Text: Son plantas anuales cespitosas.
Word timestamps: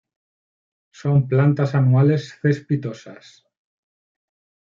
Son 0.99 1.27
plantas 1.27 1.75
anuales 1.75 2.23
cespitosas. 2.41 3.45